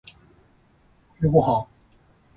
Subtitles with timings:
[1.11, 1.67] お昼ご飯。